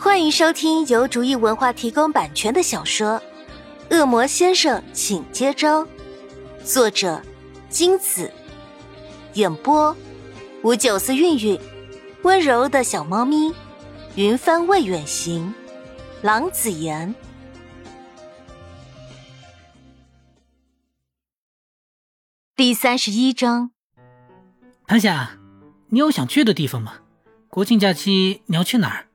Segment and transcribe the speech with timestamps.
[0.00, 3.20] 欢迎收听由竹意文化提供版权的小说
[3.96, 5.84] 《恶魔先生，请接招》，
[6.64, 7.20] 作者
[7.68, 8.32] 金子，
[9.34, 9.94] 演播
[10.62, 11.60] 吴九思、韵韵，
[12.22, 13.52] 温柔的小猫咪，
[14.14, 15.52] 云帆未远行，
[16.22, 17.12] 郎子言。
[22.54, 23.72] 第三十一章，
[24.86, 25.38] 潘夏，
[25.88, 27.00] 你有想去的地方吗？
[27.48, 29.07] 国庆假期你要去哪儿？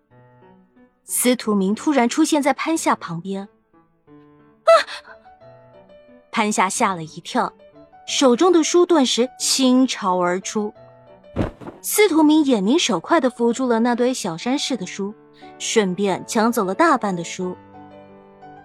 [1.06, 4.72] 司徒明突然出现在潘夏旁边，啊！
[6.32, 7.54] 潘夏吓了一跳，
[8.08, 10.74] 手中的书顿时倾巢而出。
[11.82, 15.14] 司徒明眼明手快的扶住了那堆小山似的书，
[15.60, 17.58] 顺便抢走了大半的书。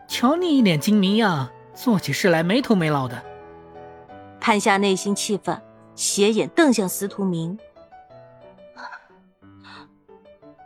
[0.06, 3.22] 瞧你一脸精明样，做起事来没头没脑的。
[4.40, 5.60] 潘夏内心气愤，
[5.96, 7.58] 斜眼瞪向司徒明：“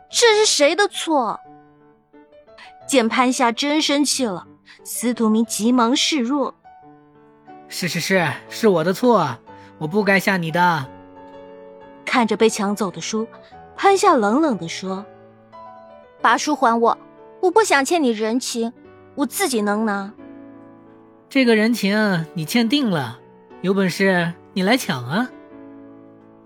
[0.09, 1.39] 这是谁的错？”
[2.87, 4.45] 见潘夏真生气了，
[4.83, 6.53] 司徒明急忙示弱
[7.67, 9.37] ：“是是是，是我的错，
[9.79, 10.85] 我不该吓你的。”
[12.05, 13.27] 看着被抢走的书，
[13.75, 15.05] 潘夏冷冷地说
[16.21, 16.97] ：“把书还我，
[17.41, 18.71] 我不想欠你人情，
[19.15, 20.13] 我自己能拿。”
[21.29, 23.19] 这个人情你欠定了。
[23.61, 25.29] 有本事你来抢啊！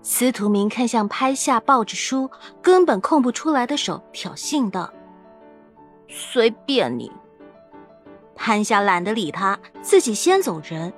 [0.02, 2.30] 司徒明看向潘夏抱着书，
[2.62, 4.90] 根本空不出来的手，挑衅道
[6.08, 7.12] ：“随便你。”
[8.34, 10.92] 潘夏懒得理他，自己先走人。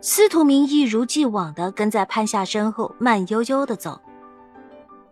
[0.00, 4.00] 司徒明一如既往的跟在潘夏身后，慢悠悠的走。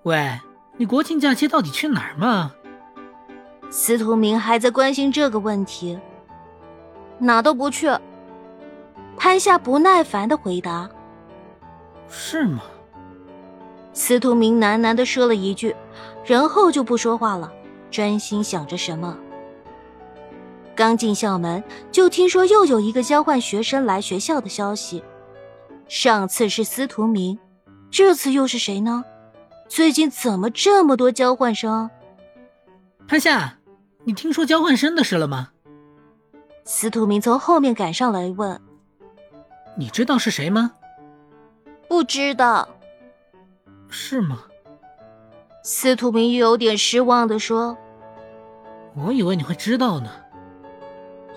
[0.05, 0.41] 喂，
[0.77, 2.53] 你国庆假期到底去哪儿嘛？
[3.69, 5.99] 司徒明还在关心这个问题。
[7.19, 7.91] 哪都不去。
[9.17, 10.89] 潘夏不耐烦的回答
[12.09, 12.63] ：“是吗？”
[13.93, 15.75] 司徒明喃喃的说了一句，
[16.25, 17.53] 然后就不说话了，
[17.91, 19.19] 专心想着什么。
[20.77, 25.03] 刚进校门，就听说又有一个交换学生来学校的消息。
[25.89, 27.39] 上次是司徒明，
[27.91, 29.03] 这次又是谁呢？
[29.69, 31.91] 最近怎么这么多交换生？
[33.09, 33.59] 潘夏，
[34.05, 35.49] 你听说交换生的事了吗？
[36.65, 38.61] 司徒明从后面赶上来问。
[39.77, 40.73] 你知道是谁吗？
[41.89, 42.69] 不知道。
[43.89, 44.43] 是吗？
[45.63, 47.77] 司徒明有点失望的说
[48.95, 50.11] ：“我以为你会知道呢。”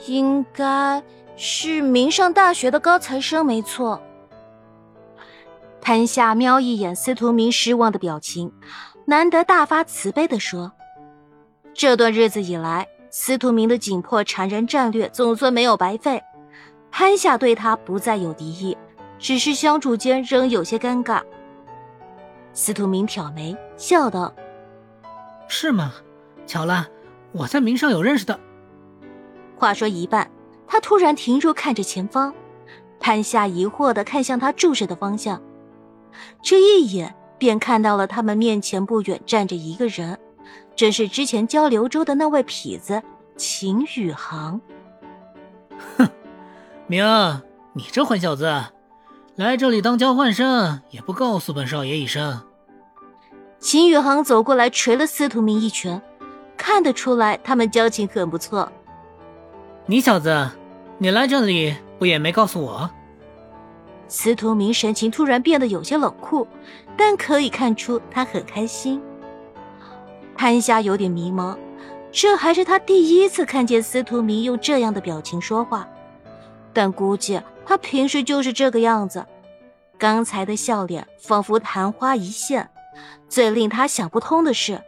[0.08, 1.04] 应该
[1.36, 4.02] 是明上大学的高材生，没错。
[5.82, 8.52] 潘夏瞄一眼司徒明失望的表情，
[9.06, 10.72] 难得大发慈悲的说
[11.74, 16.22] ：“这段日子以来，司徒明的紧迫缠人战略总算没有白费。”
[16.92, 18.78] 潘夏对他不再有敌意，
[19.20, 21.22] 只是相处间仍有些尴尬。
[22.54, 24.34] 司徒明挑眉笑道
[25.48, 25.94] ：“是吗？
[26.46, 26.88] 巧了，
[27.32, 28.40] 我在明上有认识的。”
[29.60, 30.32] 话说一半，
[30.66, 32.34] 他突然停住，看着前方。
[32.98, 35.42] 潘夏疑惑的看向他注视的方向，
[36.42, 40.18] 这一眼便看到了他们面前不远站着一个人，
[40.76, 43.02] 正是之前交流周的那位痞子
[43.36, 44.60] 秦宇航。
[45.98, 46.10] 哼。
[46.88, 47.06] 明，
[47.74, 48.52] 你这混小子，
[49.36, 52.42] 来这里当交换生也不告诉本少爷一声。
[53.60, 56.02] 秦宇航走过来捶了司徒明一拳，
[56.58, 58.72] 看得出来他们交情很不错。
[59.90, 60.48] 你小子，
[61.00, 62.88] 你来这里不也没告诉我？
[64.08, 66.48] 司徒明神情突然变得有些冷酷，
[66.96, 69.02] 但可以看出他很开心。
[70.38, 71.58] 潘夏有点迷茫，
[72.12, 75.90] 这还是他第一次看见司徒明用这样的表情说话。
[76.72, 79.26] 但估计他平时就是这个样子，
[79.98, 82.70] 刚才的笑脸仿佛昙花一现。
[83.28, 84.80] 最令他想不通的是，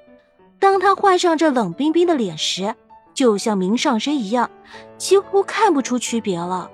[0.60, 2.76] 当他换上这冷冰冰的脸时，
[3.22, 4.50] 就像明上身一样，
[4.98, 6.72] 几乎看不出区别了。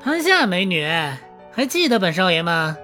[0.00, 0.86] 潘夏美女，
[1.50, 2.76] 还记得本少爷吗？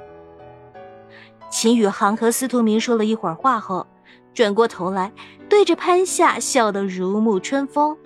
[1.49, 3.87] 秦宇航和司徒明说了一会儿话后，
[4.35, 5.13] 转过头来，
[5.49, 7.97] 对着潘夏笑得如沐春风。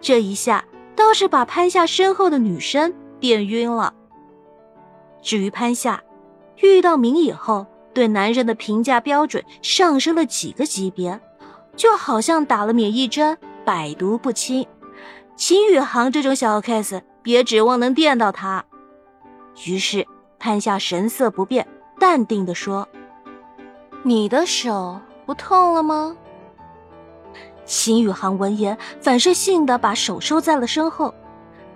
[0.00, 0.64] 这一下。
[0.96, 3.92] 倒是把潘夏身后的女生电晕了。
[5.20, 6.00] 至于潘夏，
[6.62, 11.20] 遇到明以后，对男人的评价标准上升了几个级别，
[11.76, 14.66] 就好像打了免疫针，百毒不侵。
[15.36, 18.64] 秦宇航这种小 case，别指望能电到他。
[19.66, 20.06] 于是
[20.38, 21.66] 潘夏神色不变，
[21.98, 22.88] 淡定地说
[24.04, 26.16] ：“你的手不痛了吗？”
[27.64, 31.14] 秦宇航闻言，反射性的把手收在了身后，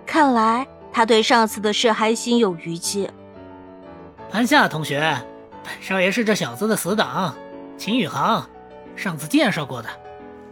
[0.05, 3.09] 看来他对上次的事还心有余悸。
[4.29, 4.99] 潘夏同学，
[5.63, 7.33] 本少爷是这小子的死党，
[7.75, 8.47] 秦宇航，
[8.95, 9.89] 上次介绍过的，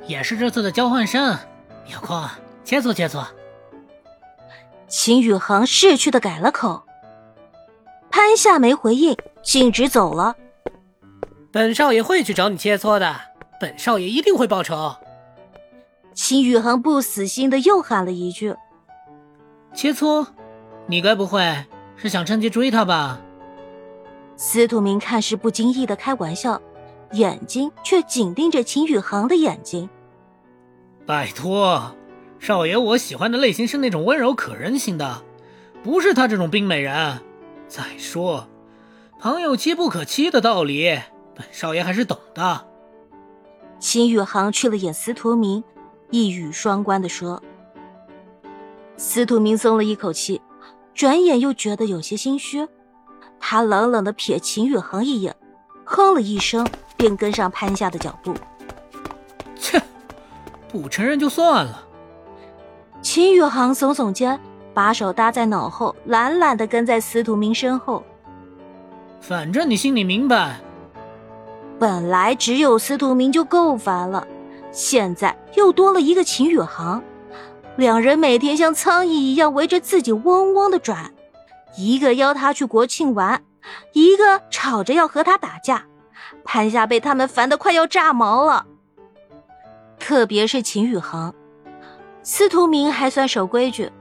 [0.08, 1.38] 也是这次的交换生，
[1.94, 2.24] 有空
[2.64, 3.26] 切磋切磋。
[4.88, 6.84] 秦宇航识趣的改了口。
[8.10, 10.36] 潘夏没回应，径直走了。
[11.52, 13.16] 本少爷会去找你切磋的，
[13.60, 14.96] 本少爷一定会报仇。
[16.14, 18.56] 秦宇航不死心的又喊了一句
[19.76, 20.26] ：“切磋，
[20.88, 21.66] 你该不会
[21.96, 23.20] 是想趁机追他吧？”
[24.38, 26.62] 司徒明看似不经意的开玩笑，
[27.12, 29.88] 眼睛却紧盯着秦宇航的眼睛。
[31.08, 31.96] 拜托，
[32.38, 35.24] 少爷，我喜欢的类型是那种温柔可人型的，
[35.82, 37.22] 不是他这种冰美人。
[37.70, 38.50] 再说，
[39.18, 41.00] 朋友妻不可欺的道理，
[41.34, 42.68] 本少爷还是懂的。
[43.80, 45.64] 秦宇航去了眼司徒明，
[46.12, 47.42] 一语双关的说。
[48.98, 50.42] 司徒明松了一口气，
[50.94, 52.68] 转眼又觉得有些心虚。
[53.40, 55.34] 他冷冷的瞥秦宇航一眼，
[55.86, 56.68] 哼了一声，
[56.98, 58.34] 便跟上潘夏的脚步。
[59.56, 59.82] 切，
[60.82, 61.86] 不承认就算了。
[63.02, 64.40] 秦宇航耸耸肩。
[64.74, 68.04] 把手搭在脑后，懒懒的跟在司徒明身后。
[69.20, 70.60] 反正你心里明白。
[71.80, 74.28] 本来只有司徒明就够烦了，
[74.72, 77.02] 现在又多了一个秦宇航，
[77.76, 81.12] 两人每天像苍蝇一样围着自己嗡嗡的转，
[81.76, 83.42] 一个邀他去国庆玩，
[83.94, 85.86] 一个吵着要和他打架。
[86.46, 88.68] 潘夏被他们烦得快要炸毛了。
[90.08, 91.36] 特别是秦宇航，
[92.24, 93.92] 司徒明还算守规矩。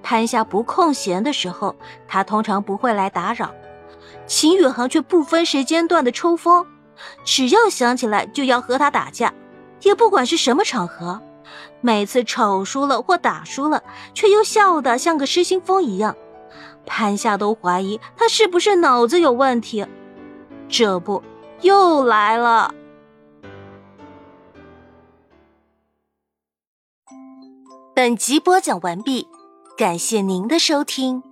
[0.00, 1.74] 潘夏不空闲的时候，
[2.06, 3.52] 他通常不会来打扰。
[4.28, 6.64] 秦宇航却不分时间段的抽风，
[7.24, 9.34] 只要想起来就要和他打架，
[9.82, 11.20] 也不管是什么场合。
[11.80, 13.82] 每次吵输了或打输了，
[14.14, 16.14] 却又笑得像个失心疯一样。
[16.86, 19.84] 潘夏都怀疑他是不是脑子有问题。
[20.68, 21.20] 这不，
[21.62, 22.72] 又来了。
[27.92, 29.26] 本集播讲完毕。
[29.76, 31.29] 感谢您的收听。